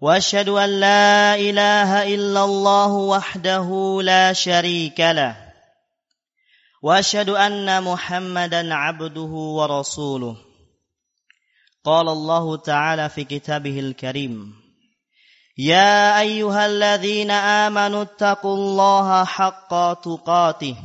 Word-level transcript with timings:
وأشهد 0.00 0.48
أن 0.48 0.80
لا 0.80 1.34
إله 1.34 2.14
إلا 2.14 2.44
الله 2.44 2.92
وحده 2.92 3.98
لا 4.02 4.32
شريك 4.32 5.00
له. 5.00 5.36
وأشهد 6.82 7.28
أن 7.28 7.82
محمدا 7.82 8.74
عبده 8.74 9.32
ورسوله. 9.58 10.36
قال 11.84 12.08
الله 12.08 12.56
تعالى 12.56 13.08
في 13.08 13.24
كتابه 13.24 13.80
الكريم 13.80 14.54
يا 15.58 16.20
أيها 16.20 16.66
الذين 16.66 17.30
آمنوا 17.30 18.02
اتقوا 18.02 18.54
الله 18.54 19.24
حق 19.24 19.92
تقاته 20.02 20.76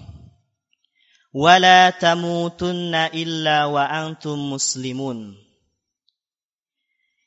ولا 1.34 1.90
تموتن 1.90 2.96
إلا 2.96 3.66
وأنتم 3.66 4.54
مسلمون. 4.54 5.51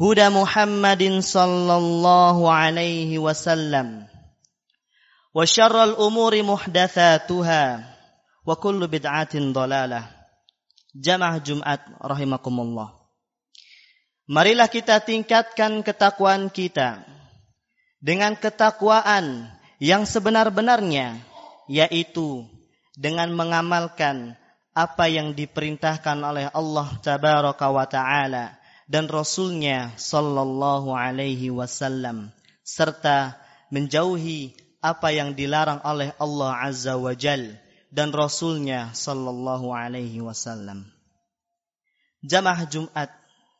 هدى 0.00 0.28
محمد 0.28 1.02
صلى 1.20 1.74
الله 1.76 2.36
عليه 2.52 3.10
وسلم 3.18 4.06
وشر 5.34 5.84
الأمور 5.84 6.32
محدثاتها 6.42 7.64
وكل 8.46 8.80
بدعة 8.88 9.34
ضلالة 9.34 10.02
Jamaah 10.92 11.40
Jumat 11.40 11.80
rahimakumullah. 12.04 12.92
Marilah 14.28 14.68
kita 14.68 15.00
tingkatkan 15.00 15.80
ketakwaan 15.80 16.52
kita 16.52 17.00
dengan 17.96 18.36
ketakwaan 18.36 19.48
yang 19.80 20.04
sebenar-benarnya 20.04 21.16
yaitu 21.64 22.44
dengan 22.92 23.32
mengamalkan 23.32 24.36
apa 24.76 25.08
yang 25.08 25.32
diperintahkan 25.32 26.20
oleh 26.20 26.52
Allah 26.52 26.92
tabaraka 27.00 27.72
wa 27.72 27.88
taala 27.88 28.55
dan 28.87 29.11
Rasulnya 29.11 29.93
Sallallahu 29.99 30.95
Alaihi 30.95 31.51
Wasallam 31.51 32.31
serta 32.63 33.35
menjauhi 33.67 34.55
apa 34.79 35.11
yang 35.11 35.35
dilarang 35.35 35.83
oleh 35.83 36.15
Allah 36.15 36.55
Azza 36.63 36.95
wa 36.95 37.11
Jal 37.11 37.59
dan 37.91 38.15
Rasulnya 38.15 38.95
Sallallahu 38.95 39.75
Alaihi 39.75 40.23
Wasallam. 40.23 40.87
Jamaah 42.23 42.63
Jumat 42.67 43.11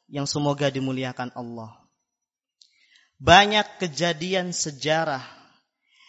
yang 0.08 0.24
semoga 0.24 0.72
dimuliakan 0.72 1.36
Allah. 1.36 1.76
Banyak 3.20 3.84
kejadian 3.84 4.56
sejarah 4.56 5.24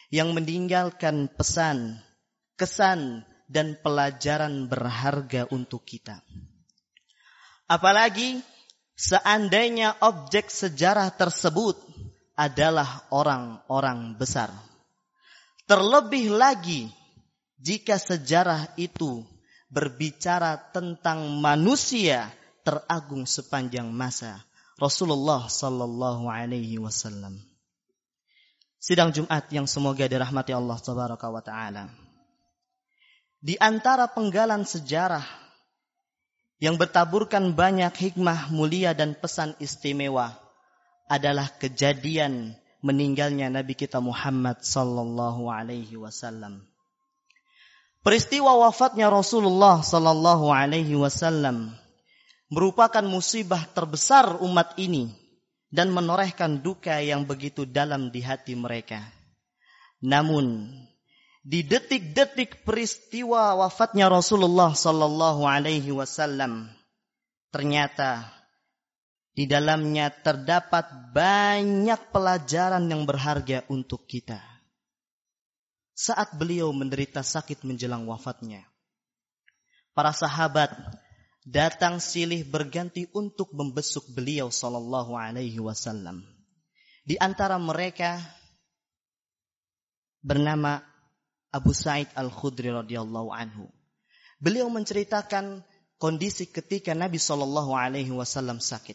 yang 0.08 0.32
meninggalkan 0.32 1.28
pesan, 1.34 1.98
kesan, 2.54 3.26
dan 3.48 3.80
pelajaran 3.80 4.68
berharga 4.68 5.48
untuk 5.48 5.88
kita. 5.88 6.20
Apalagi 7.64 8.44
seandainya 8.98 9.94
objek 10.02 10.50
sejarah 10.50 11.14
tersebut 11.14 11.78
adalah 12.34 13.06
orang-orang 13.14 14.18
besar. 14.18 14.50
Terlebih 15.70 16.34
lagi 16.34 16.90
jika 17.62 17.94
sejarah 17.94 18.74
itu 18.74 19.22
berbicara 19.70 20.58
tentang 20.74 21.38
manusia 21.38 22.34
teragung 22.66 23.22
sepanjang 23.24 23.86
masa. 23.86 24.42
Rasulullah 24.78 25.46
sallallahu 25.46 26.30
alaihi 26.30 26.78
wasallam. 26.78 27.38
Sidang 28.78 29.10
Jumat 29.10 29.50
yang 29.50 29.66
semoga 29.66 30.06
dirahmati 30.06 30.54
Allah 30.54 30.78
tabaraka 30.78 31.26
wa 31.28 31.42
taala. 31.42 31.90
Di 33.38 33.58
antara 33.58 34.06
penggalan 34.10 34.62
sejarah 34.62 35.47
yang 36.58 36.74
bertaburkan 36.74 37.54
banyak 37.54 37.90
hikmah 37.94 38.50
mulia 38.50 38.90
dan 38.94 39.14
pesan 39.14 39.54
istimewa 39.62 40.34
adalah 41.06 41.48
kejadian 41.56 42.58
meninggalnya 42.82 43.50
Nabi 43.50 43.74
kita 43.74 43.98
Muhammad 44.02 44.62
sallallahu 44.62 45.50
alaihi 45.50 45.94
wasallam. 45.98 46.62
Peristiwa 48.02 48.54
wafatnya 48.54 49.10
Rasulullah 49.10 49.82
sallallahu 49.82 50.50
alaihi 50.54 50.94
wasallam 50.94 51.74
merupakan 52.48 53.02
musibah 53.02 53.66
terbesar 53.74 54.38
umat 54.42 54.78
ini 54.78 55.10
dan 55.68 55.92
menorehkan 55.92 56.64
duka 56.64 57.02
yang 57.02 57.28
begitu 57.28 57.68
dalam 57.68 58.08
di 58.08 58.24
hati 58.24 58.56
mereka. 58.56 59.04
Namun 60.00 60.72
di 61.48 61.64
detik-detik 61.64 62.60
peristiwa 62.60 63.56
wafatnya 63.56 64.12
Rasulullah 64.12 64.76
sallallahu 64.76 65.48
alaihi 65.48 65.88
wasallam 65.96 66.68
ternyata 67.48 68.28
di 69.32 69.48
dalamnya 69.48 70.12
terdapat 70.12 71.14
banyak 71.16 72.12
pelajaran 72.12 72.84
yang 72.90 73.08
berharga 73.08 73.64
untuk 73.72 74.04
kita. 74.04 74.44
Saat 75.96 76.36
beliau 76.36 76.68
menderita 76.74 77.24
sakit 77.24 77.64
menjelang 77.64 78.04
wafatnya, 78.04 78.66
para 79.96 80.12
sahabat 80.12 80.74
datang 81.46 82.02
silih 82.02 82.44
berganti 82.44 83.08
untuk 83.14 83.54
membesuk 83.56 84.04
beliau 84.12 84.52
sallallahu 84.52 85.16
alaihi 85.16 85.62
wasallam. 85.62 86.26
Di 87.06 87.14
antara 87.22 87.56
mereka 87.62 88.20
bernama 90.18 90.87
Abu 91.48 91.72
Sa'id 91.72 92.08
Al-Khudri 92.12 92.68
radhiyallahu 92.68 93.32
anhu. 93.32 93.68
Beliau 94.38 94.68
menceritakan 94.68 95.64
kondisi 95.96 96.46
ketika 96.46 96.92
Nabi 96.92 97.16
Shallallahu 97.16 97.74
alaihi 97.74 98.12
wasallam 98.12 98.60
sakit. 98.60 98.94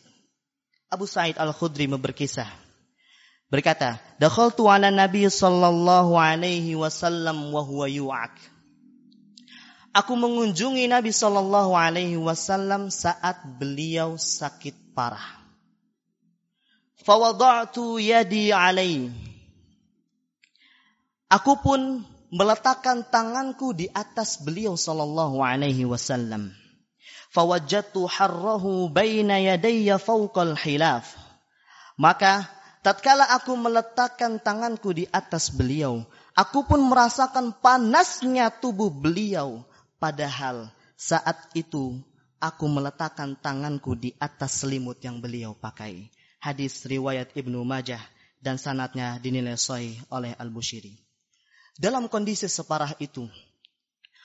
Abu 0.93 1.09
Sa'id 1.09 1.35
Al-Khudri 1.41 1.89
berkisah 1.89 2.47
berkata, 3.49 3.97
"Dakhaltu 4.21 4.69
'ala 4.69 4.93
Nabi 4.93 5.25
sallallahu 5.25 6.13
alaihi 6.13 6.77
wasallam 6.77 7.49
wa 7.49 7.61
huwa 7.65 7.89
yu'ak." 7.89 8.33
Aku 9.93 10.17
mengunjungi 10.17 10.89
Nabi 10.89 11.13
sallallahu 11.13 11.77
alaihi 11.77 12.17
wasallam 12.17 12.89
saat 12.89 13.37
beliau 13.61 14.17
sakit 14.17 14.73
parah. 14.97 15.41
Fawada'tu 17.03 18.01
yadi 18.01 18.49
alaihi. 18.49 19.13
Aku 21.29 21.57
pun 21.61 22.01
meletakkan 22.33 23.05
tanganku 23.05 23.77
di 23.77 23.85
atas 23.93 24.41
beliau 24.41 24.73
sallallahu 24.73 25.45
alaihi 25.45 25.85
wasallam. 25.85 26.49
Fawajjatu 27.29 28.09
harrahu 28.09 28.89
baina 28.89 29.37
yadayya 29.37 30.01
fawqal 30.01 30.57
hilaf. 30.57 31.13
Maka 31.93 32.49
tatkala 32.81 33.29
aku 33.37 33.53
meletakkan 33.53 34.41
tanganku 34.41 34.97
di 34.97 35.05
atas 35.13 35.53
beliau, 35.53 36.01
Aku 36.33 36.65
pun 36.65 36.81
merasakan 36.81 37.53
panasnya 37.61 38.49
tubuh 38.49 38.89
beliau. 38.89 39.61
Padahal 40.01 40.73
saat 40.97 41.53
itu 41.53 42.01
aku 42.41 42.65
meletakkan 42.65 43.37
tanganku 43.37 43.93
di 43.93 44.17
atas 44.17 44.65
selimut 44.65 44.97
yang 45.05 45.21
beliau 45.21 45.53
pakai. 45.53 46.09
Hadis 46.41 46.89
riwayat 46.89 47.37
Ibnu 47.37 47.61
Majah 47.61 48.01
dan 48.41 48.57
sanatnya 48.57 49.21
dinilai 49.21 49.55
sahih 49.55 50.01
oleh 50.09 50.33
Al-Bushiri. 50.35 51.02
Dalam 51.77 52.05
kondisi 52.05 52.45
separah 52.45 52.93
itu, 53.01 53.25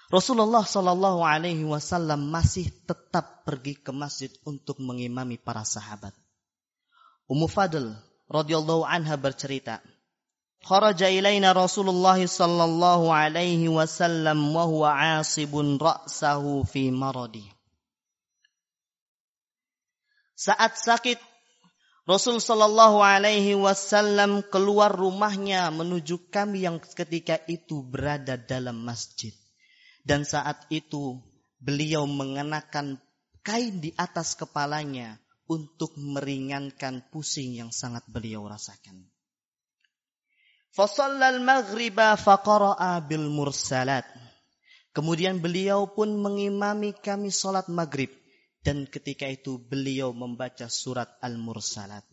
Rasulullah 0.08 0.64
Shallallahu 0.64 1.20
Alaihi 1.20 1.64
Wasallam 1.68 2.28
masih 2.28 2.68
tetap 2.84 3.44
pergi 3.44 3.76
ke 3.76 3.92
masjid 3.92 4.32
untuk 4.44 4.80
mengimami 4.80 5.36
para 5.40 5.64
sahabat. 5.64 6.12
Ummu 7.28 7.44
Fadl 7.44 7.92
radhiyallahu 8.32 8.88
anha 8.88 9.16
bercerita, 9.20 9.84
"Kharaja 10.64 11.12
ilaina 11.12 11.52
Rasulullah 11.52 12.16
sallallahu 12.16 13.12
alaihi 13.12 13.68
wasallam 13.68 14.52
wa 14.52 14.64
huwa 14.64 14.96
'asibun 14.96 15.76
ra'sahu 15.76 16.64
fi 16.64 16.88
maradi." 16.88 17.44
Saat 20.32 20.80
sakit 20.80 21.20
Rasul 22.08 22.40
Shallallahu 22.40 23.04
Alaihi 23.04 23.52
Wasallam 23.52 24.40
keluar 24.48 24.88
rumahnya 24.96 25.68
menuju 25.68 26.32
kami 26.32 26.64
yang 26.64 26.80
ketika 26.80 27.36
itu 27.44 27.84
berada 27.84 28.40
dalam 28.40 28.80
masjid. 28.80 29.36
Dan 30.08 30.24
saat 30.24 30.64
itu 30.72 31.20
beliau 31.60 32.08
mengenakan 32.08 32.96
kain 33.44 33.84
di 33.84 33.92
atas 33.92 34.40
kepalanya 34.40 35.20
untuk 35.52 35.92
meringankan 36.00 37.04
pusing 37.12 37.52
yang 37.52 37.68
sangat 37.76 38.08
beliau 38.08 38.48
rasakan. 38.48 39.04
Fasallal 40.72 41.44
maghriba 41.44 42.16
faqara'a 42.16 43.04
bil 43.04 43.28
mursalat. 43.28 44.08
Kemudian 44.96 45.44
beliau 45.44 45.92
pun 45.92 46.08
mengimami 46.16 46.96
kami 46.96 47.28
salat 47.28 47.68
maghrib. 47.68 48.08
Dan 48.68 48.84
ketika 48.84 49.24
itu 49.24 49.56
beliau 49.56 50.12
membaca 50.12 50.68
surat 50.68 51.08
Al-Mursalat. 51.24 52.04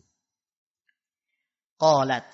Qalat. 1.76 2.24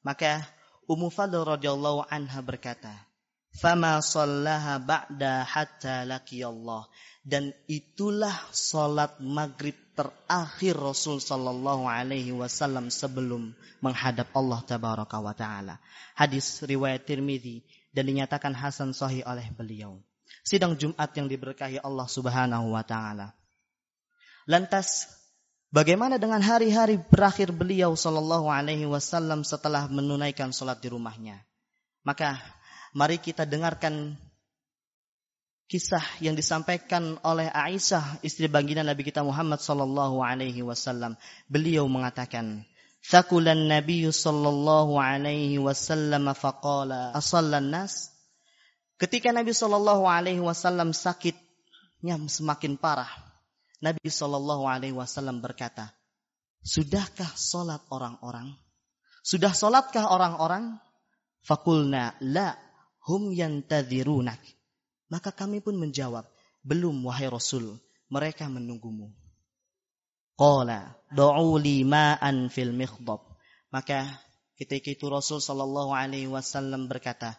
Maka 0.00 0.48
Ummu 0.88 1.12
Fadl 1.12 1.44
radhiyallahu 1.44 2.08
anha 2.08 2.40
berkata, 2.40 3.04
"Fama 3.52 4.00
sallaha 4.00 4.80
ba'da 4.80 5.44
hatta 5.44 6.08
Allah." 6.08 6.88
Dan 7.20 7.52
itulah 7.68 8.32
salat 8.48 9.20
maghrib 9.20 9.76
terakhir 9.92 10.72
Rasul 10.72 11.20
Sallallahu 11.20 11.84
Alaihi 11.84 12.32
Wasallam 12.32 12.88
sebelum 12.88 13.52
menghadap 13.84 14.32
Allah 14.32 14.64
Tabaraka 14.64 15.20
wa 15.20 15.36
Taala. 15.36 15.76
Hadis 16.16 16.64
riwayat 16.64 17.04
Tirmidzi 17.04 17.60
dan 17.92 18.08
dinyatakan 18.08 18.56
Hasan 18.56 18.96
Sahih 18.96 19.20
oleh 19.28 19.52
beliau. 19.52 20.00
Sidang 20.48 20.80
Jumat 20.80 21.12
yang 21.12 21.28
diberkahi 21.28 21.76
Allah 21.84 22.08
Subhanahu 22.08 22.72
wa 22.72 22.80
Taala. 22.80 23.36
Lantas 24.46 25.10
bagaimana 25.74 26.22
dengan 26.22 26.38
hari-hari 26.38 27.02
berakhir 27.02 27.50
beliau 27.50 27.98
Sallallahu 27.98 28.46
Alaihi 28.46 28.86
Wasallam 28.86 29.42
setelah 29.42 29.90
menunaikan 29.90 30.54
sholat 30.54 30.78
di 30.78 30.88
rumahnya? 30.88 31.42
Maka 32.06 32.38
mari 32.94 33.18
kita 33.18 33.42
dengarkan 33.42 34.14
kisah 35.66 36.02
yang 36.22 36.38
disampaikan 36.38 37.18
oleh 37.26 37.50
Aisyah 37.50 38.22
istri 38.22 38.46
baginda 38.46 38.86
Nabi 38.86 39.02
kita 39.02 39.26
Muhammad 39.26 39.58
sallallahu 39.58 40.22
alaihi 40.22 40.62
wasallam. 40.62 41.18
Beliau 41.50 41.90
mengatakan, 41.90 42.62
"Thakulan 43.02 43.66
Nabi 43.66 44.06
sallallahu 44.06 44.94
alaihi 44.94 45.58
wasallam 45.58 46.30
faqala, 46.38 47.10
asallan 47.18 47.74
nas?" 47.74 48.14
Ketika 48.96 49.34
Nabi 49.34 49.50
sallallahu 49.50 50.06
alaihi 50.06 50.40
wasallam 50.40 50.94
sakitnya 50.94 52.16
semakin 52.30 52.78
parah, 52.78 53.10
Nabi 53.86 54.10
sallallahu 54.10 54.66
alaihi 54.66 54.98
wasallam 54.98 55.38
berkata, 55.38 55.94
"Sudahkah 56.66 57.30
salat 57.38 57.86
orang-orang? 57.94 58.50
Sudah 59.22 59.54
salatkah 59.54 60.10
orang-orang?" 60.10 60.82
Fakulna, 61.46 62.18
"La, 62.18 62.58
hum 63.06 63.30
yantadhirunak." 63.30 64.42
Maka 65.06 65.30
kami 65.30 65.62
pun 65.62 65.78
menjawab, 65.78 66.26
belum 66.66 67.06
wahai 67.06 67.30
Rasul, 67.30 67.78
mereka 68.10 68.50
menunggumu. 68.50 69.14
Qala 70.34 70.98
du'uli 71.14 71.86
ma'an 71.86 72.50
fil 72.50 72.74
mikhdab. 72.74 73.22
Maka 73.70 74.18
ketika 74.58 74.90
itu 74.90 75.06
Rasul 75.06 75.38
sallallahu 75.38 75.94
alaihi 75.94 76.26
wasallam 76.26 76.90
berkata, 76.90 77.38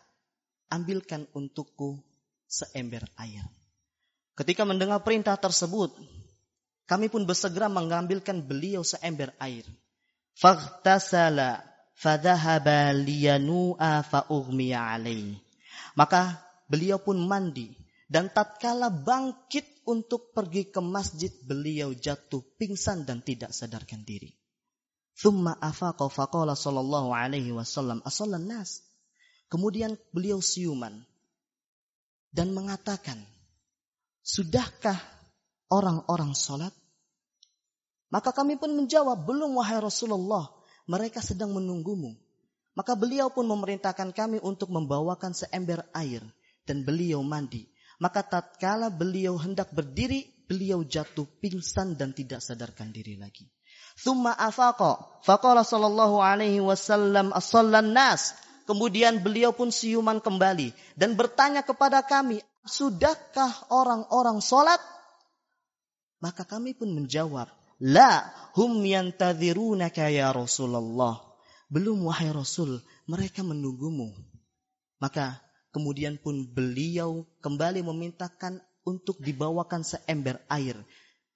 ambilkan 0.71 1.27
untukku 1.35 1.99
seember 2.47 3.03
air. 3.19 3.43
Ketika 4.37 4.63
mendengar 4.63 5.03
perintah 5.03 5.35
tersebut, 5.35 5.91
kami 6.87 7.11
pun 7.11 7.27
bersegera 7.27 7.67
mengambilkan 7.67 8.39
beliau 8.39 8.79
seember 8.79 9.35
air. 9.43 9.67
Faghtasala 10.39 11.59
fadhahaba 11.99 12.95
liyanu'a 12.95 14.07
fa'ughmiya 14.07 14.95
alaih. 14.95 15.35
Maka 15.99 16.39
beliau 16.71 17.03
pun 17.03 17.19
mandi. 17.19 17.75
Dan 18.07 18.31
tatkala 18.31 18.87
bangkit 18.87 19.83
untuk 19.83 20.31
pergi 20.31 20.71
ke 20.71 20.79
masjid, 20.79 21.27
beliau 21.43 21.91
jatuh 21.91 22.39
pingsan 22.55 23.03
dan 23.03 23.19
tidak 23.19 23.51
sadarkan 23.51 24.07
diri. 24.07 24.31
Thumma 25.11 25.59
afaqa 25.59 26.07
faqala 26.07 26.55
sallallahu 26.55 27.11
alaihi 27.11 27.51
wasallam 27.51 27.99
asallan 28.07 28.47
nas. 28.47 28.79
Kemudian 29.51 29.99
beliau 30.15 30.39
siuman 30.39 31.03
dan 32.31 32.55
mengatakan, 32.55 33.19
Sudahkah 34.23 35.16
orang-orang 35.71 36.31
sholat? 36.35 36.73
Maka 38.07 38.31
kami 38.31 38.55
pun 38.55 38.71
menjawab, 38.71 39.27
belum 39.27 39.59
wahai 39.59 39.83
Rasulullah, 39.83 40.47
mereka 40.87 41.19
sedang 41.19 41.51
menunggumu. 41.51 42.15
Maka 42.77 42.95
beliau 42.95 43.27
pun 43.33 43.43
memerintahkan 43.49 44.13
kami 44.13 44.37
untuk 44.39 44.69
membawakan 44.71 45.33
seember 45.33 45.83
air 45.91 46.23
dan 46.63 46.85
beliau 46.87 47.25
mandi. 47.25 47.67
Maka 47.97 48.21
tatkala 48.21 48.93
beliau 48.93 49.35
hendak 49.35 49.73
berdiri, 49.73 50.45
beliau 50.45 50.85
jatuh 50.85 51.25
pingsan 51.41 51.97
dan 51.97 52.13
tidak 52.13 52.39
sadarkan 52.39 52.93
diri 52.93 53.17
lagi. 53.17 53.49
Thumma 53.97 54.37
afaqa. 54.37 55.25
Faqala 55.25 55.65
sallallahu 55.65 56.21
alaihi 56.21 56.61
wasallam 56.61 57.33
as-sallan 57.33 57.91
nas. 57.97 58.37
Kemudian 58.69 59.25
beliau 59.25 59.55
pun 59.55 59.73
siuman 59.73 60.21
kembali 60.21 60.75
dan 60.93 61.17
bertanya 61.17 61.65
kepada 61.65 62.05
kami, 62.05 62.43
sudahkah 62.67 63.71
orang-orang 63.73 64.43
sholat? 64.43 64.77
Maka 66.17 66.45
kami 66.45 66.73
pun 66.73 66.93
menjawab, 66.93 67.49
La 67.77 68.25
hum 68.57 68.81
yantadhirunaka 68.81 70.09
ya 70.09 70.33
Rasulullah. 70.33 71.21
Belum 71.69 72.09
wahai 72.09 72.33
Rasul, 72.33 72.81
mereka 73.05 73.45
menunggumu. 73.45 74.15
Maka 74.97 75.47
Kemudian 75.77 76.17
pun 76.17 76.41
beliau 76.41 77.27
kembali 77.43 77.85
memintakan 77.85 78.57
untuk 78.81 79.21
dibawakan 79.21 79.85
seember 79.85 80.41
air. 80.49 80.73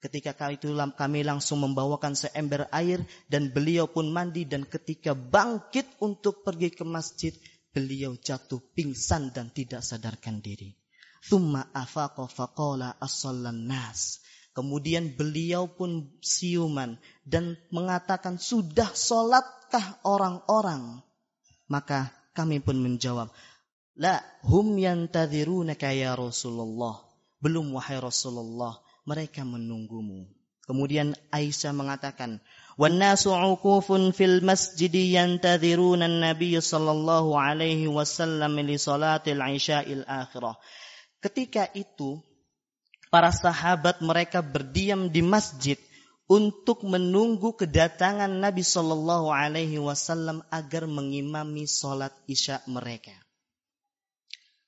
Ketika 0.01 0.33
kali 0.33 0.57
itu 0.57 0.73
kami 0.73 1.21
langsung 1.21 1.61
membawakan 1.61 2.17
seember 2.17 2.65
air 2.73 3.05
dan 3.29 3.53
beliau 3.53 3.85
pun 3.85 4.09
mandi 4.09 4.49
dan 4.49 4.65
ketika 4.65 5.13
bangkit 5.13 5.85
untuk 6.01 6.41
pergi 6.41 6.73
ke 6.73 6.81
masjid, 6.81 7.29
beliau 7.69 8.17
jatuh 8.17 8.57
pingsan 8.73 9.29
dan 9.29 9.53
tidak 9.53 9.85
sadarkan 9.85 10.41
diri. 10.41 10.73
Thumma 11.21 11.69
afaqa 11.69 12.25
faqala 12.25 12.97
as 12.97 13.21
nas. 13.53 14.20
Kemudian 14.51 15.15
beliau 15.15 15.71
pun 15.71 16.11
siuman 16.19 16.99
dan 17.23 17.55
mengatakan, 17.71 18.35
sudah 18.35 18.91
solatkah 18.91 20.03
orang-orang? 20.03 20.99
Maka 21.71 22.11
kami 22.35 22.59
pun 22.59 22.75
menjawab, 22.83 23.31
La 23.95 24.23
hum 24.47 24.75
yantadhirunaka 24.79 25.91
ya 25.95 26.15
Rasulullah. 26.15 26.99
Belum 27.43 27.75
wahai 27.75 27.99
Rasulullah, 27.99 28.79
mereka 29.03 29.43
menunggumu. 29.43 30.27
Kemudian 30.63 31.17
Aisyah 31.33 31.75
mengatakan, 31.75 32.39
"Wan 32.79 32.95
nasu 32.95 33.35
'ukufun 33.35 34.15
fil 34.15 34.39
masjid 34.39 34.93
yantadhiruna 34.93 36.07
an-nabiy 36.07 36.63
sallallahu 36.63 37.35
alaihi 37.35 37.91
wasallam 37.91 38.55
li 38.63 38.79
salatil 38.79 39.41
isya'il 39.41 40.07
akhirah." 40.07 40.55
Ketika 41.19 41.67
itu 41.75 42.23
para 43.10 43.30
sahabat 43.30 44.02
mereka 44.02 44.42
berdiam 44.42 45.08
di 45.08 45.22
masjid 45.22 45.78
untuk 46.26 46.82
menunggu 46.82 47.54
kedatangan 47.54 48.28
Nabi 48.28 48.66
sallallahu 48.66 49.30
alaihi 49.30 49.78
wasallam 49.78 50.42
agar 50.50 50.90
mengimami 50.90 51.70
salat 51.70 52.12
Isya 52.26 52.66
mereka. 52.66 53.14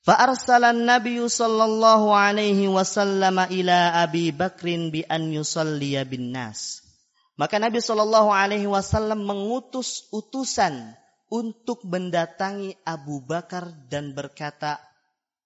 فأرسل 0.08 0.64
النبي 0.64 1.20
صلى 1.20 1.64
الله 1.68 2.02
عليه 2.16 2.60
وسلم 2.72 3.36
إلى 3.52 3.78
أبي 4.08 4.32
بكر 4.40 4.66
بأن 4.88 5.22
يصلي 5.36 6.00
بالناس. 6.00 6.88
Maka 7.36 7.60
Nabi 7.60 7.78
Shallallahu 7.78 8.34
Alaihi 8.34 8.66
Wasallam 8.66 9.22
mengutus 9.22 10.10
utusan 10.10 10.96
untuk 11.30 11.86
mendatangi 11.86 12.74
Abu 12.82 13.22
Bakar 13.22 13.68
dan 13.86 14.10
berkata 14.10 14.82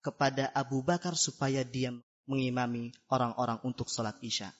kepada 0.00 0.48
Abu 0.56 0.80
Bakar 0.80 1.18
supaya 1.18 1.66
dia 1.66 1.92
mengimami 2.27 2.93
orang-orang 3.09 3.63
untuk 3.63 3.87
sholat 3.87 4.19
isya. 4.21 4.51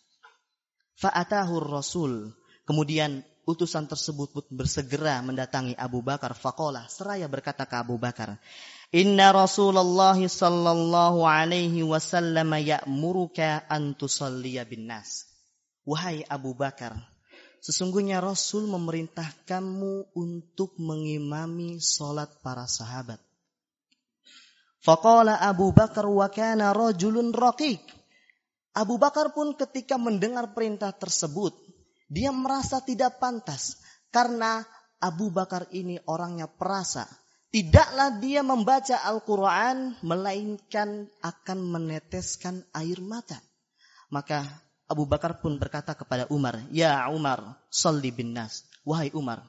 Fa'atahur 0.98 1.68
Rasul. 1.68 2.34
Kemudian 2.66 3.22
utusan 3.48 3.88
tersebut 3.88 4.34
pun 4.34 4.46
bersegera 4.52 5.22
mendatangi 5.24 5.78
Abu 5.78 6.02
Bakar. 6.04 6.36
Fakolah 6.36 6.90
seraya 6.90 7.30
berkata 7.30 7.64
ke 7.64 7.76
Abu 7.80 7.96
Bakar. 8.02 8.36
Inna 8.96 9.36
Rasulullah 9.36 10.16
sallallahu 10.16 11.28
alaihi 11.28 11.84
wasallam 11.84 12.56
ya'muruka 12.56 13.68
an 13.68 14.00
tusalliya 14.00 14.64
bin 14.64 14.88
nas. 14.88 15.28
Wahai 15.88 16.24
Abu 16.28 16.56
Bakar, 16.56 16.96
sesungguhnya 17.64 18.20
Rasul 18.20 18.68
memerintahkanmu 18.68 20.16
untuk 20.16 20.76
mengimami 20.80 21.80
solat 21.80 22.32
para 22.44 22.68
sahabat. 22.68 23.20
Faqala 24.88 25.44
Abu 25.44 25.76
Bakar 25.76 26.08
wa 26.08 26.32
kana 26.32 26.72
rajulun. 26.72 27.36
Abu 28.72 28.96
Bakar 28.96 29.36
pun 29.36 29.52
ketika 29.60 30.00
mendengar 30.00 30.56
perintah 30.56 30.96
tersebut, 30.96 31.52
dia 32.08 32.32
merasa 32.32 32.80
tidak 32.80 33.20
pantas 33.20 33.84
karena 34.16 34.64
Abu 35.04 35.28
Bakar 35.28 35.68
ini 35.76 36.00
orangnya 36.08 36.48
perasa. 36.48 37.04
Tidaklah 37.52 38.24
dia 38.24 38.48
membaca 38.48 39.04
Al-Quran 39.04 40.00
melainkan 40.08 41.12
akan 41.20 41.60
meneteskan 41.68 42.64
air 42.72 43.04
mata. 43.04 43.44
Maka 44.08 44.48
Abu 44.88 45.04
Bakar 45.04 45.44
pun 45.44 45.60
berkata 45.60 46.00
kepada 46.00 46.32
Umar, 46.32 46.64
Ya 46.72 47.12
Umar, 47.12 47.60
salli 47.68 48.16
bin 48.16 48.32
nas. 48.32 48.64
Wahai 48.88 49.12
Umar, 49.12 49.44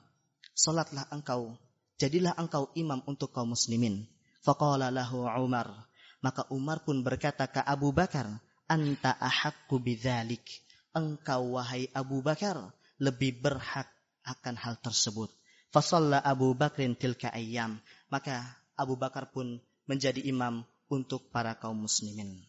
salatlah 0.51 1.07
engkau, 1.15 1.55
jadilah 1.95 2.35
engkau 2.35 2.75
imam 2.75 3.07
untuk 3.07 3.31
kaum 3.31 3.55
muslimin. 3.55 4.18
Faqala 4.49 4.89
lahu 4.89 5.29
Umar. 5.29 5.69
Maka 6.25 6.49
Umar 6.49 6.81
pun 6.89 7.05
berkata 7.05 7.45
ke 7.53 7.61
Abu 7.61 7.93
Bakar, 7.93 8.41
Anta 8.65 9.13
ahakku 9.21 9.77
bidzalik 9.77 10.45
engkau 10.97 11.61
wahai 11.61 11.89
Abu 11.93 12.25
Bakar 12.25 12.73
lebih 12.97 13.39
berhak 13.45 13.89
akan 14.25 14.55
hal 14.57 14.81
tersebut. 14.81 15.29
Fasalla 15.69 16.21
Abu 16.25 16.57
Bakrin 16.57 16.97
tilka 16.97 17.29
ayyam. 17.29 17.81
Maka 18.09 18.45
Abu 18.73 18.97
Bakar 18.97 19.29
pun 19.29 19.61
menjadi 19.85 20.25
imam 20.25 20.65
untuk 20.89 21.29
para 21.29 21.53
kaum 21.57 21.85
muslimin. 21.85 22.41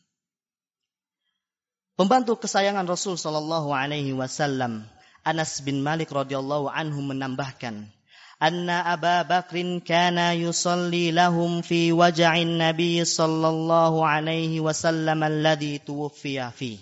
Pembantu 2.00 2.40
kesayangan 2.40 2.88
Rasul 2.88 3.20
Shallallahu 3.20 3.76
Alaihi 3.76 4.16
Wasallam 4.16 4.88
Anas 5.28 5.60
bin 5.60 5.84
Malik 5.84 6.16
radhiyallahu 6.16 6.72
anhu 6.72 7.04
menambahkan, 7.04 7.92
Anna 8.40 8.88
Abu 8.88 9.28
Bakrin 9.28 9.84
kana 9.84 10.32
yusalli 10.32 11.12
lahum 11.12 11.60
fi 11.60 11.92
waja'in 11.92 12.56
Nabi 12.56 13.04
sallallahu 13.04 14.00
alaihi 14.00 14.64
wasallam 14.64 15.20
alladhi 15.20 15.84
tuwfiya 15.84 16.50
fi. 16.56 16.80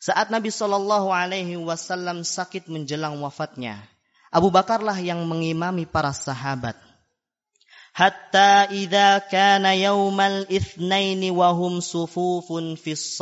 Saat 0.00 0.32
Nabi 0.32 0.48
Shallallahu 0.48 1.12
Alaihi 1.12 1.60
Wasallam 1.60 2.24
sakit 2.24 2.72
menjelang 2.72 3.20
wafatnya, 3.20 3.84
Abu 4.32 4.48
Bakarlah 4.48 4.96
yang 4.96 5.28
mengimami 5.28 5.84
para 5.84 6.16
sahabat. 6.16 6.72
Hatta 7.92 8.72
idza 8.72 9.20
kana 9.28 9.76
yaumal 9.76 10.48
itsnaini 10.48 11.28
wa 11.28 11.52
hum 11.52 11.84
sufufun 11.84 12.80
fis. 12.80 13.20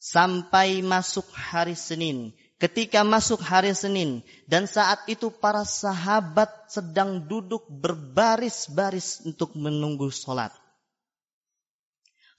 Sampai 0.00 0.80
masuk 0.80 1.28
hari 1.36 1.76
Senin. 1.76 2.32
Ketika 2.56 3.04
masuk 3.04 3.44
hari 3.44 3.76
Senin 3.76 4.24
dan 4.48 4.64
saat 4.64 5.04
itu 5.12 5.28
para 5.28 5.60
sahabat 5.68 6.48
sedang 6.72 7.20
duduk 7.28 7.68
berbaris-baris 7.68 9.20
untuk 9.28 9.52
menunggu 9.60 10.08
sholat. 10.08 10.56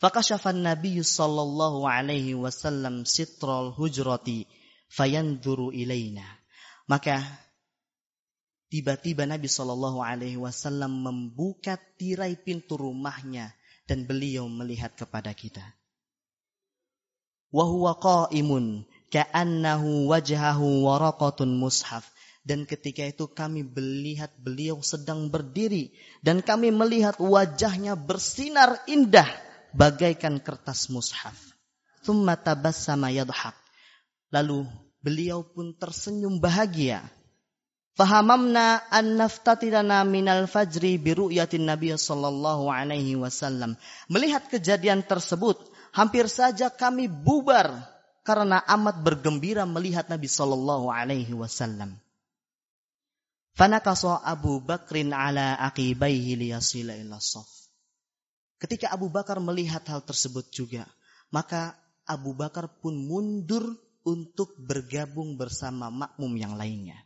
Fakashafan 0.01 0.65
Nabi 0.65 1.05
sallallahu 1.05 1.85
alaihi 1.85 2.33
wasallam 2.33 3.05
sitral 3.05 3.77
hujrati 3.77 4.49
fayanzuru 4.89 5.69
ilaina. 5.69 6.25
Maka 6.89 7.21
tiba-tiba 8.73 9.29
Nabi 9.29 9.45
sallallahu 9.45 10.01
alaihi 10.01 10.41
wasallam 10.41 10.97
membuka 10.97 11.77
tirai 12.01 12.33
pintu 12.41 12.73
rumahnya 12.73 13.53
dan 13.85 14.09
beliau 14.09 14.49
melihat 14.49 14.97
kepada 14.97 15.29
kita. 15.37 15.77
Wa 17.53 17.69
huwa 17.69 17.95
qa'imun 18.01 18.85
ka'annahu 19.11 20.11
wajhahu 20.11 20.87
waraqatun 20.87 21.55
mushaf 21.55 22.07
dan 22.47 22.63
ketika 22.63 23.03
itu 23.03 23.27
kami 23.27 23.67
melihat 23.67 24.31
beliau 24.39 24.79
sedang 24.79 25.27
berdiri 25.27 25.91
dan 26.23 26.39
kami 26.39 26.71
melihat 26.71 27.19
wajahnya 27.19 27.99
bersinar 27.99 28.79
indah 28.87 29.27
bagaikan 29.75 30.39
kertas 30.39 30.87
mushaf. 30.87 31.35
Thumma 32.07 32.39
tabassama 32.39 33.11
yadhak. 33.11 33.51
Lalu 34.31 34.63
beliau 35.03 35.43
pun 35.43 35.75
tersenyum 35.75 36.39
bahagia. 36.39 37.03
Fahamamna 37.99 38.79
an 38.95 39.19
naftatirana 39.19 40.07
minal 40.07 40.47
fajri 40.47 40.95
biru'yatin 40.95 41.67
Nabi 41.67 41.91
sallallahu 41.99 42.71
alaihi 42.71 43.19
wasallam. 43.19 43.75
Melihat 44.07 44.47
kejadian 44.47 45.03
tersebut, 45.03 45.59
hampir 45.91 46.31
saja 46.31 46.71
kami 46.71 47.11
bubar 47.11 47.96
karena 48.27 48.59
amat 48.59 48.99
bergembira 48.99 49.63
melihat 49.63 50.11
Nabi 50.11 50.27
sallallahu 50.27 50.91
alaihi 50.91 51.31
wasallam. 51.31 51.95
Fanakasa 53.55 54.19
Abu 54.19 54.59
Bakrin 54.59 55.15
ala 55.15 55.55
aqibaihi 55.55 56.35
liyasila 56.35 56.91
ila. 56.91 57.23
Ketika 58.59 58.91
Abu 58.91 59.07
Bakar 59.07 59.39
melihat 59.39 59.79
hal 59.87 60.03
tersebut 60.03 60.51
juga, 60.51 60.83
maka 61.31 61.79
Abu 62.03 62.35
Bakar 62.35 62.67
pun 62.83 62.99
mundur 62.99 63.63
untuk 64.03 64.59
bergabung 64.59 65.39
bersama 65.39 65.87
makmum 65.87 66.35
yang 66.35 66.59
lainnya. 66.59 66.99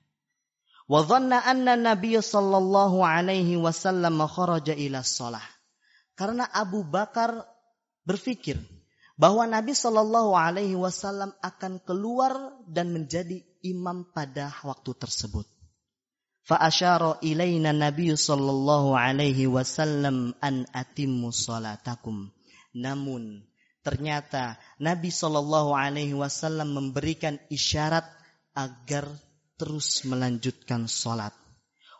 Wa 0.89 1.05
dhanna 1.05 1.45
anna 1.45 1.77
Nabi 1.77 2.17
sallallahu 2.17 3.05
alaihi 3.05 3.61
wasallam 3.61 4.25
kharaja 4.25 4.73
ila 4.73 5.05
shalah. 5.05 5.45
Karena 6.17 6.49
Abu 6.49 6.81
Bakar 6.81 7.45
berpikir 8.09 8.57
bahwa 9.21 9.45
Nabi 9.45 9.77
sallallahu 9.77 10.33
alaihi 10.33 10.73
wasallam 10.73 11.29
akan 11.45 11.77
keluar 11.85 12.57
dan 12.65 12.89
menjadi 12.89 13.45
imam 13.61 14.09
pada 14.09 14.49
waktu 14.65 14.97
tersebut. 14.97 15.45
Fa'asyara 16.41 17.21
ilaina 17.21 17.69
Nabi 17.69 18.17
sallallahu 18.17 18.97
alaihi 18.97 19.45
wasallam 19.45 20.33
an 20.41 20.65
atimmu 20.73 21.29
salatakum. 21.29 22.33
Namun 22.73 23.45
ternyata 23.85 24.57
Nabi 24.81 25.13
sallallahu 25.13 25.77
alaihi 25.77 26.17
wasallam 26.17 26.73
memberikan 26.73 27.37
isyarat 27.53 28.09
agar 28.57 29.05
terus 29.61 30.01
melanjutkan 30.01 30.89
salat. 30.89 31.37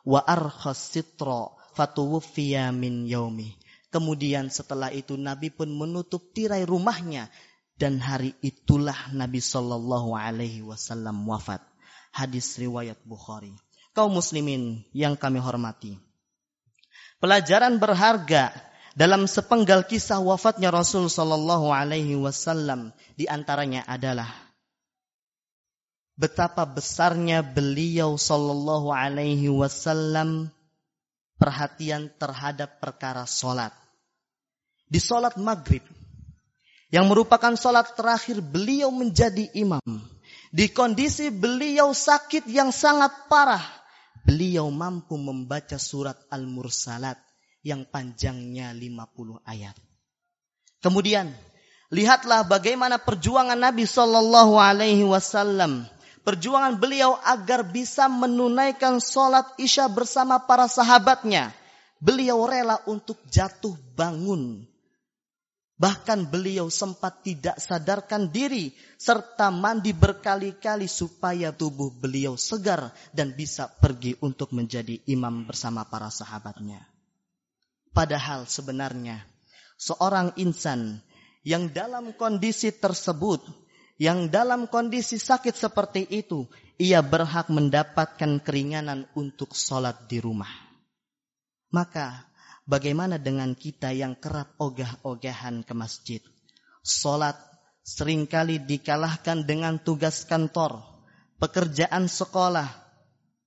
Wa 0.01 0.25
arkhas 0.25 0.89
sitra 0.89 1.53
fatuwfiya 1.77 2.73
min 2.73 3.05
yaumi. 3.05 3.61
Kemudian 3.91 4.47
setelah 4.47 4.87
itu 4.89 5.19
Nabi 5.19 5.51
pun 5.51 5.67
menutup 5.67 6.31
tirai 6.31 6.63
rumahnya 6.63 7.27
dan 7.75 7.99
hari 7.99 8.31
itulah 8.39 9.11
Nabi 9.11 9.43
sallallahu 9.43 10.15
alaihi 10.15 10.63
wasallam 10.63 11.27
wafat. 11.27 11.59
Hadis 12.15 12.55
riwayat 12.59 12.99
Bukhari 13.03 13.51
kaum 13.91 14.11
muslimin 14.15 14.83
yang 14.95 15.19
kami 15.19 15.39
hormati. 15.39 15.99
Pelajaran 17.21 17.77
berharga 17.77 18.51
dalam 18.97 19.29
sepenggal 19.29 19.85
kisah 19.85 20.19
wafatnya 20.19 20.73
Rasul 20.73 21.07
Shallallahu 21.07 21.69
Alaihi 21.69 22.17
Wasallam 22.17 22.91
di 23.13 23.29
antaranya 23.29 23.85
adalah 23.85 24.27
betapa 26.17 26.65
besarnya 26.65 27.45
beliau 27.45 28.17
Shallallahu 28.17 28.89
Alaihi 28.89 29.47
Wasallam 29.53 30.49
perhatian 31.41 32.13
terhadap 32.21 32.77
perkara 32.77 33.25
solat. 33.25 33.73
Di 34.85 35.01
solat 35.01 35.33
maghrib, 35.41 35.81
yang 36.93 37.09
merupakan 37.09 37.57
solat 37.57 37.97
terakhir 37.97 38.37
beliau 38.45 38.93
menjadi 38.93 39.49
imam. 39.57 39.81
Di 40.53 40.69
kondisi 40.69 41.33
beliau 41.33 41.95
sakit 41.95 42.45
yang 42.45 42.69
sangat 42.69 43.31
parah, 43.31 43.63
beliau 44.27 44.67
mampu 44.69 45.15
membaca 45.15 45.79
surat 45.81 46.19
Al-Mursalat 46.29 47.17
yang 47.63 47.87
panjangnya 47.87 48.75
50 48.75 49.39
ayat. 49.47 49.73
Kemudian, 50.83 51.31
lihatlah 51.87 52.43
bagaimana 52.43 52.99
perjuangan 52.99 53.55
Nabi 53.55 53.87
Shallallahu 53.87 54.59
alaihi 54.59 55.07
wasallam. 55.07 55.87
Perjuangan 56.21 56.77
beliau 56.77 57.17
agar 57.25 57.65
bisa 57.65 58.05
menunaikan 58.05 59.01
sholat 59.01 59.57
isya 59.57 59.89
bersama 59.89 60.37
para 60.45 60.69
sahabatnya. 60.69 61.49
Beliau 61.97 62.45
rela 62.45 62.81
untuk 62.85 63.17
jatuh 63.29 63.73
bangun. 63.97 64.69
Bahkan 65.81 66.29
beliau 66.29 66.69
sempat 66.69 67.25
tidak 67.25 67.57
sadarkan 67.57 68.29
diri 68.29 68.69
serta 69.01 69.49
mandi 69.49 69.97
berkali-kali 69.97 70.85
supaya 70.85 71.49
tubuh 71.49 71.89
beliau 71.89 72.37
segar 72.37 72.93
dan 73.09 73.33
bisa 73.33 73.65
pergi 73.65 74.13
untuk 74.21 74.53
menjadi 74.53 75.01
imam 75.09 75.49
bersama 75.49 75.81
para 75.89 76.13
sahabatnya. 76.13 76.85
Padahal 77.97 78.45
sebenarnya 78.45 79.25
seorang 79.73 80.37
insan 80.37 81.01
yang 81.41 81.73
dalam 81.73 82.13
kondisi 82.13 82.69
tersebut, 82.69 83.41
yang 84.01 84.33
dalam 84.33 84.65
kondisi 84.65 85.21
sakit 85.21 85.53
seperti 85.53 86.09
itu, 86.09 86.49
ia 86.81 87.05
berhak 87.05 87.53
mendapatkan 87.53 88.41
keringanan 88.41 89.05
untuk 89.13 89.53
sholat 89.53 90.09
di 90.09 90.17
rumah. 90.17 90.49
Maka 91.69 92.31
Bagaimana 92.71 93.17
dengan 93.17 93.57
kita 93.57 93.89
yang 93.89 94.15
kerap 94.15 94.53
ogah-ogahan 94.61 95.65
ke 95.65 95.73
masjid? 95.73 96.21
Salat 96.85 97.35
sering 97.81 98.29
kali 98.29 98.61
dikalahkan 98.61 99.43
dengan 99.43 99.81
tugas 99.81 100.23
kantor, 100.29 100.79
pekerjaan 101.41 102.05
sekolah, 102.05 102.69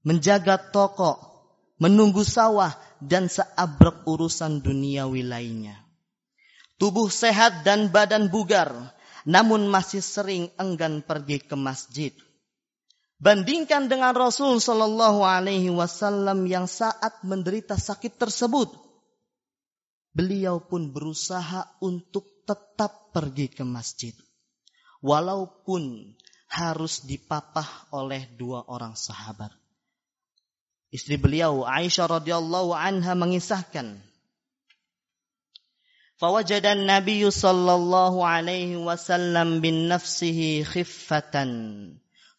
menjaga 0.02 0.58
toko, 0.58 1.16
menunggu 1.78 2.26
sawah, 2.26 2.74
dan 2.98 3.30
seabrek 3.30 4.02
urusan 4.04 4.60
duniawi 4.60 5.22
lainnya. 5.24 5.78
Tubuh 6.76 7.06
sehat 7.06 7.62
dan 7.62 7.94
badan 7.94 8.28
bugar, 8.28 8.92
namun 9.24 9.68
masih 9.68 10.04
sering 10.04 10.52
enggan 10.60 11.00
pergi 11.00 11.40
ke 11.40 11.56
masjid. 11.56 12.12
Bandingkan 13.20 13.88
dengan 13.88 14.12
Rasul 14.12 14.60
Shallallahu 14.60 15.24
Alaihi 15.24 15.72
Wasallam 15.72 16.44
yang 16.44 16.68
saat 16.68 17.24
menderita 17.24 17.80
sakit 17.80 18.20
tersebut, 18.20 18.68
beliau 20.12 20.60
pun 20.60 20.92
berusaha 20.92 21.64
untuk 21.80 22.44
tetap 22.44 23.10
pergi 23.16 23.48
ke 23.48 23.64
masjid. 23.64 24.12
Walaupun 25.00 26.12
harus 26.52 27.02
dipapah 27.02 27.90
oleh 27.90 28.28
dua 28.38 28.62
orang 28.70 28.94
sahabat. 28.94 29.50
Istri 30.94 31.18
beliau 31.18 31.66
Aisyah 31.66 32.22
radhiyallahu 32.22 32.70
anha 32.70 33.18
mengisahkan, 33.18 33.98
"Fawajada 36.24 36.72
an-nabiy 36.72 37.28
sallallahu 37.28 38.24
alaihi 38.24 38.80
wasallam 38.80 39.60
bin 39.60 39.92
nafsihi 39.92 40.64
khiffatan." 40.64 41.52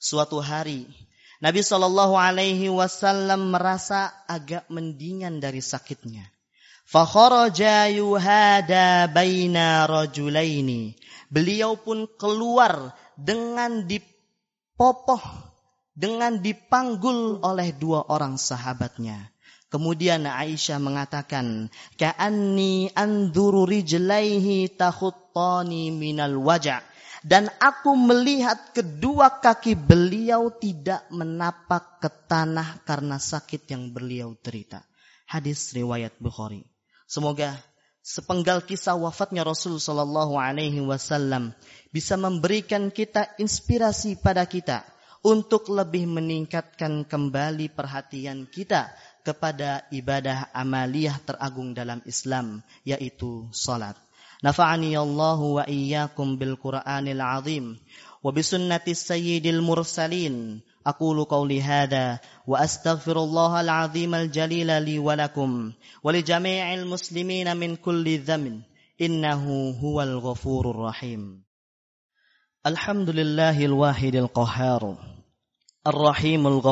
Suatu 0.02 0.42
hari 0.42 0.90
Nabi 1.38 1.62
sallallahu 1.62 2.18
alaihi 2.18 2.74
wasallam 2.74 3.54
merasa 3.54 4.10
agak 4.26 4.66
mendingan 4.74 5.38
dari 5.38 5.62
sakitnya. 5.62 6.26
Fakharaja 6.90 7.86
yuhada 7.94 9.06
baina 9.06 9.86
rajulaini. 9.86 10.98
Beliau 11.30 11.78
pun 11.78 12.10
keluar 12.18 12.98
dengan 13.14 13.86
dipopoh, 13.86 15.22
dengan 15.94 16.42
dipanggul 16.42 17.46
oleh 17.46 17.70
dua 17.78 18.10
orang 18.10 18.42
sahabatnya. 18.42 19.35
Kemudian 19.70 20.30
Aisyah 20.30 20.78
mengatakan, 20.78 21.74
"Ka'anni 21.98 22.94
anduru 22.94 23.66
rijlaihi 23.66 24.72
takhuttani 24.78 25.90
minal 25.90 26.38
wajah." 26.38 26.86
Dan 27.26 27.50
aku 27.58 27.98
melihat 27.98 28.70
kedua 28.70 29.42
kaki 29.42 29.74
beliau 29.74 30.54
tidak 30.54 31.10
menapak 31.10 31.98
ke 31.98 32.10
tanah 32.30 32.86
karena 32.86 33.18
sakit 33.18 33.66
yang 33.66 33.90
beliau 33.90 34.38
derita. 34.46 34.86
Hadis 35.26 35.74
riwayat 35.74 36.14
Bukhari. 36.22 36.62
Semoga 37.10 37.58
sepenggal 38.06 38.62
kisah 38.62 38.94
wafatnya 38.94 39.42
Rasul 39.42 39.82
Shallallahu 39.82 40.38
Alaihi 40.38 40.86
Wasallam 40.86 41.58
bisa 41.90 42.14
memberikan 42.14 42.94
kita 42.94 43.34
inspirasi 43.42 44.22
pada 44.22 44.46
kita 44.46 44.86
untuk 45.26 45.74
lebih 45.74 46.06
meningkatkan 46.06 47.10
kembali 47.10 47.74
perhatian 47.74 48.46
kita 48.46 48.94
kepada 49.26 49.90
ibadah 49.90 50.54
amaliyah 50.54 51.18
teragung 51.26 51.74
dalam 51.74 52.06
Islam 52.06 52.62
yaitu 52.86 53.50
salat. 53.50 53.98
Nafa'ani 54.46 54.94
Allahu 54.94 55.58
wa 55.58 55.66
iyyakum 55.66 56.38
bil 56.38 56.54
Qur'anil 56.62 57.18
azim 57.18 57.82
wa 58.22 58.30
bi 58.30 58.46
sunnati 58.46 58.94
sayyidil 58.94 59.66
mursalin. 59.66 60.62
Aqulu 60.86 61.26
qawli 61.26 61.58
hadha 61.58 62.22
wa 62.46 62.62
astaghfirullahal 62.62 63.66
al 63.66 64.30
jalila 64.30 64.78
li 64.78 65.02
wa 65.02 65.18
lakum 65.18 65.74
wa 66.06 66.14
muslimina 66.86 67.58
min 67.58 67.74
kulli 67.82 68.22
dhamin 68.22 68.62
innahu 69.02 69.74
huwal 69.82 70.22
ghafurur 70.22 70.94
rahim. 70.94 71.42
Alhamdulillahil 72.62 73.74
wahidil 73.74 74.30
qahhar. 74.30 74.98
Ar-Rahimul 75.86 76.66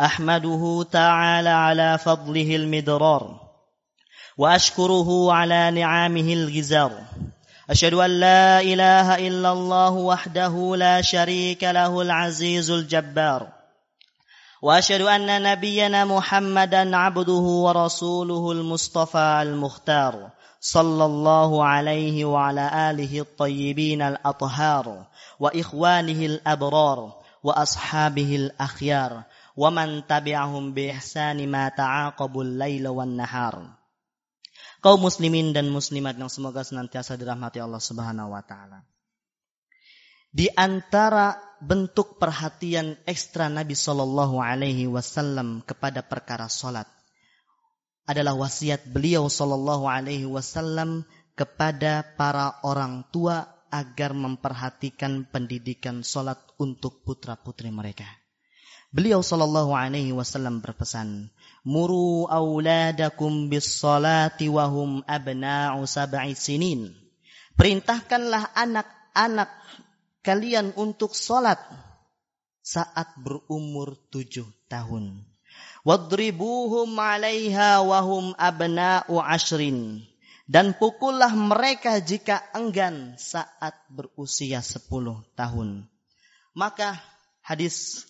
أحمده 0.00 0.86
تعالى 0.92 1.48
على 1.48 1.98
فضله 1.98 2.56
المدرار 2.56 3.40
وأشكره 4.38 5.32
على 5.32 5.70
نعامه 5.70 6.32
الغزار. 6.32 6.92
أشهد 7.70 7.94
أن 7.94 8.10
لا 8.10 8.60
إله 8.60 9.28
إلا 9.28 9.52
الله 9.52 9.90
وحده 9.90 10.76
لا 10.76 11.00
شريك 11.00 11.64
له 11.64 12.02
العزيز 12.02 12.70
الجبار. 12.70 13.48
وأشهد 14.62 15.00
أن 15.00 15.42
نبينا 15.42 16.04
محمدا 16.04 16.96
عبده 16.96 17.32
ورسوله 17.64 18.52
المصطفى 18.52 19.38
المختار 19.42 20.30
صلى 20.60 21.04
الله 21.04 21.64
عليه 21.64 22.24
وعلى 22.24 22.90
آله 22.90 23.20
الطيبين 23.20 24.02
الأطهار 24.02 25.06
وإخوانه 25.40 26.24
Waman 29.60 30.08
tabi'ahum 30.08 30.72
bihsani 30.72 31.44
ma 31.44 31.68
ta'aqabul 31.68 32.56
laila 32.56 32.96
wan 32.96 33.20
nahar. 33.20 33.76
Kau 34.80 34.96
muslimin 34.96 35.52
dan 35.52 35.68
muslimat 35.68 36.16
yang 36.16 36.32
semoga 36.32 36.64
senantiasa 36.64 37.20
dirahmati 37.20 37.60
Allah 37.60 37.76
Subhanahu 37.84 38.32
wa 38.32 38.40
taala. 38.40 38.88
Di 40.32 40.48
antara 40.56 41.36
bentuk 41.60 42.16
perhatian 42.16 42.96
ekstra 43.04 43.52
Nabi 43.52 43.76
Shallallahu 43.76 44.40
alaihi 44.40 44.88
wasallam 44.88 45.60
kepada 45.68 46.00
perkara 46.08 46.48
salat 46.48 46.88
adalah 48.08 48.32
wasiat 48.40 48.88
beliau 48.88 49.28
Shallallahu 49.28 49.84
alaihi 49.84 50.24
wasallam 50.24 51.04
kepada 51.36 52.16
para 52.16 52.64
orang 52.64 53.04
tua 53.12 53.44
agar 53.68 54.16
memperhatikan 54.16 55.28
pendidikan 55.28 56.00
solat 56.00 56.40
untuk 56.56 57.04
putra-putri 57.04 57.68
mereka. 57.70 58.19
Beliau 58.90 59.22
Shallallahu 59.22 59.70
alaihi 59.70 60.10
wasallam 60.10 60.58
berpesan, 60.58 61.30
muru 61.62 62.26
auladakum 62.26 63.46
bis 63.46 63.78
salati 63.78 64.50
wahum 64.50 65.06
abna'u 65.06 65.86
sab'i 65.86 66.34
sinin. 66.34 66.90
Perintahkanlah 67.54 68.50
anak-anak 68.50 69.46
kalian 70.26 70.74
untuk 70.74 71.14
salat 71.14 71.62
saat 72.66 73.14
berumur 73.22 73.94
tujuh 74.10 74.50
tahun. 74.66 75.22
Wadribuhum 75.86 76.90
'alaiha 76.90 77.86
wahum 77.86 78.34
abna'u 78.34 79.22
ashrin. 79.22 80.02
Dan 80.50 80.74
pukullah 80.74 81.30
mereka 81.30 82.02
jika 82.02 82.42
enggan 82.58 83.14
saat 83.22 83.86
berusia 83.86 84.58
sepuluh 84.66 85.22
tahun. 85.38 85.86
Maka 86.58 86.98
hadis 87.38 88.09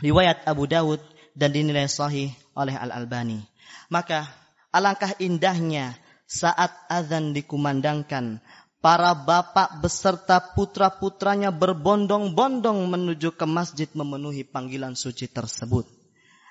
riwayat 0.00 0.44
Abu 0.44 0.68
Dawud 0.68 1.00
dan 1.36 1.52
dinilai 1.52 1.88
sahih 1.88 2.32
oleh 2.56 2.76
Al-Albani. 2.76 3.44
Maka 3.92 4.26
alangkah 4.72 5.14
indahnya 5.20 5.94
saat 6.26 6.74
azan 6.90 7.30
dikumandangkan, 7.36 8.42
para 8.82 9.14
bapak 9.14 9.82
beserta 9.82 10.42
putra-putranya 10.54 11.54
berbondong-bondong 11.54 12.86
menuju 12.86 13.34
ke 13.34 13.46
masjid 13.46 13.90
memenuhi 13.94 14.42
panggilan 14.46 14.98
suci 14.98 15.30
tersebut. 15.30 15.86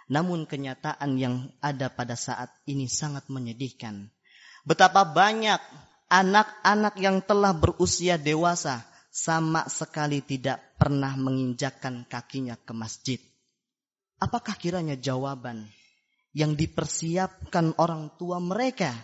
Namun 0.05 0.45
kenyataan 0.45 1.17
yang 1.17 1.49
ada 1.65 1.89
pada 1.89 2.13
saat 2.13 2.53
ini 2.69 2.86
sangat 2.86 3.25
menyedihkan. 3.25 4.13
Betapa 4.62 5.01
banyak 5.01 5.58
anak-anak 6.10 6.95
yang 7.01 7.25
telah 7.25 7.53
berusia 7.58 8.21
dewasa 8.21 8.86
sama 9.10 9.65
sekali 9.71 10.21
tidak 10.21 10.62
pernah 10.77 11.15
menginjakkan 11.17 12.05
kakinya 12.05 12.60
ke 12.60 12.73
masjid. 12.75 13.19
Apakah 14.15 14.56
kiranya 14.56 14.95
jawaban 14.95 15.67
yang 16.32 16.56
dipersiapkan 16.56 17.75
orang 17.75 18.15
tua 18.15 18.39
mereka? 18.39 18.95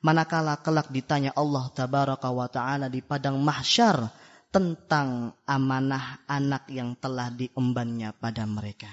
Manakala 0.00 0.60
kelak 0.64 0.88
ditanya 0.88 1.36
Allah 1.36 1.68
tabaraka 1.76 2.32
wa 2.32 2.48
taala 2.48 2.88
di 2.88 3.04
padang 3.04 3.40
mahsyar 3.40 4.08
tentang 4.48 5.36
amanah 5.44 6.24
anak 6.24 6.72
yang 6.72 6.96
telah 6.96 7.28
diembannya 7.28 8.16
pada 8.16 8.48
mereka. 8.48 8.88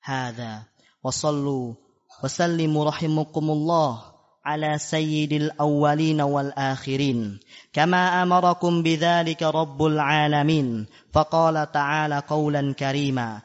Hada 0.00 0.64
wa 1.04 1.12
sallu 1.12 1.76
wa 2.08 2.28
sallimu 2.28 2.88
rahimakumullah 2.88 4.18
ala 4.48 4.80
sayyidil 4.80 5.52
awwalin 5.60 6.24
wal 6.24 6.50
akhirin. 6.56 7.36
Kama 7.70 8.16
amarakum 8.24 8.80
bidzalika 8.80 9.52
rabbul 9.52 10.00
alamin. 10.00 10.88
Faqala 11.12 11.68
ta'ala 11.68 12.24
qawlan 12.24 12.72
karima. 12.72 13.44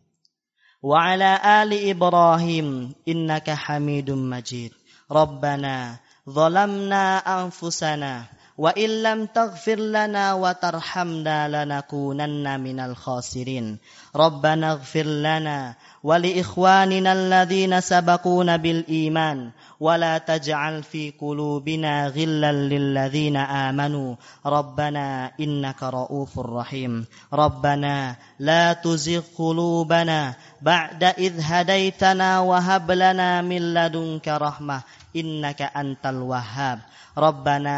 وعلى 0.83 1.39
آل 1.45 1.89
إبراهيم 1.89 2.93
إنك 3.07 3.49
حميد 3.49 4.11
مجيد. 4.11 4.71
ربنا 5.11 5.97
ظلمنا 6.29 7.17
أنفسنا 7.17 8.23
وإن 8.57 8.89
لم 9.03 9.25
تغفر 9.25 9.75
لنا 9.75 10.33
وترحمنا 10.33 11.37
لنكونن 11.49 12.59
من 12.59 12.79
الخاسرين. 12.79 13.77
ربنا 14.15 14.71
اغفر 14.71 15.03
لنا 15.03 15.73
ولإخواننا 16.03 17.13
الذين 17.13 17.81
سبقونا 17.81 18.57
بالإيمان 18.57 19.51
ولا 19.79 20.17
تجعل 20.17 20.83
في 20.83 21.13
قلوبنا 21.21 22.07
غلا 22.07 22.51
للذين 22.51 23.37
آمنوا. 23.37 24.15
ربنا 24.45 25.31
إنك 25.39 25.83
رؤوف 25.83 26.39
رحيم. 26.39 27.05
ربنا 27.33 28.15
لا 28.41 28.73
تزغ 28.73 29.21
قلوبنا 29.37 30.33
بعد 30.61 31.03
إذ 31.03 31.33
هديتنا 31.41 32.39
وهب 32.39 32.91
لنا 32.91 33.41
من 33.41 33.73
لدنك 33.73 34.27
رحمة 34.27 34.81
إنك 35.15 35.61
أنت 35.61 36.05
الوهاب. 36.05 36.79
ربنا 37.17 37.77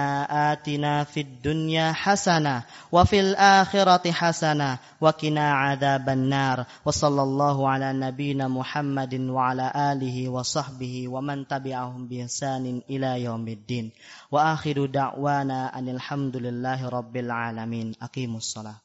آتنا 0.54 1.04
في 1.04 1.19
الدنيا 1.21 1.91
حسنة 1.91 2.63
وفي 2.91 3.19
الآخرة 3.19 4.12
حسنة 4.12 4.78
وقنا 5.02 5.54
عذاب 5.54 6.10
النار. 6.10 6.65
وصلى 6.86 7.21
الله 7.23 7.69
على 7.69 7.93
نبينا 7.93 8.47
محمد 8.47 9.13
وعلى 9.19 9.71
آله 9.76 10.30
وصحبه 10.30 11.08
ومن 11.08 11.47
تبعهم 11.47 12.08
بإحسان 12.08 12.82
إلى 12.89 13.23
يوم 13.23 13.47
الدين. 13.47 13.91
وآخر 14.32 14.86
دعوانا 14.86 15.80
أن 15.80 15.89
الحمد 15.89 16.38
لله 16.38 16.89
رب 16.89 17.17
العالمين. 17.17 17.93
أقيموا 18.02 18.38
الصلاة. 18.38 18.83